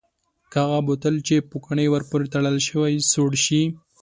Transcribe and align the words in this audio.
که 0.51 0.57
هغه 0.63 0.79
بوتل 0.87 1.15
چې 1.27 1.35
پوکڼۍ 1.49 1.87
ور 1.89 2.03
پورې 2.09 2.25
تړل 2.33 2.57
شوې 2.67 2.93
سوړ 3.11 3.31
شي؟ 3.45 3.61